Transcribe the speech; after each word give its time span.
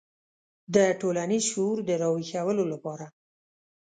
د 0.75 0.75
ټولنیز 0.99 1.43
شعور 1.51 1.77
د 1.87 1.89
راویښولو 2.01 2.63
لپاره. 2.73 3.05